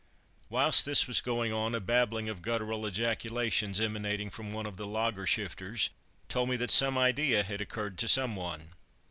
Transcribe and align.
Whilst 0.49 0.83
this 0.83 1.05
was 1.05 1.21
going 1.21 1.53
on 1.53 1.75
a 1.75 1.79
babbling 1.79 2.27
of 2.27 2.41
guttural 2.41 2.87
ejaculations 2.87 3.79
emanating 3.79 4.31
from 4.31 4.51
one 4.51 4.65
of 4.65 4.75
the 4.75 4.87
laager 4.87 5.27
schifters, 5.27 5.91
told 6.27 6.49
me 6.49 6.55
that 6.55 6.71
some 6.71 6.97
idea 6.97 7.43
had 7.43 7.61
occurred 7.61 7.99
to 7.99 8.07
someone. 8.07 8.71